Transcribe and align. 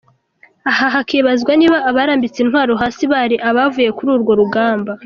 Aha 0.71 0.85
hakibazwa 0.95 1.51
niba 1.59 1.77
abarambitse 1.89 2.37
intwaro 2.41 2.73
hasi, 2.81 3.03
bari 3.13 3.35
abavuye 3.49 3.89
kuri 3.97 4.09
urwo 4.15 4.33
rugamba. 4.41 4.91